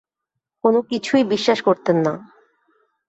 কোনো 0.63 0.79
কিছুই 0.81 1.23
বিশ্বাস 1.23 1.59
করতেন 1.61 1.97
না। 1.97 2.13